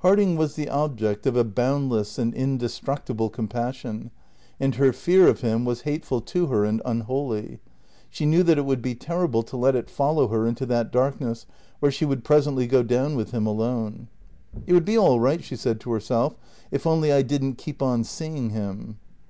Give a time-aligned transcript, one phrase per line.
[0.00, 4.10] Harding was the object of a boundless and indestructible compassion,
[4.60, 7.60] and her fear of him was hateful to her and unholy.
[8.10, 11.46] She knew that it would be terrible to let it follow her into that darkness
[11.78, 14.08] where she would presently go down with him alone.
[14.66, 16.34] "It would be all right," she said to herself,
[16.70, 18.98] "if only I didn't keep on seeing him."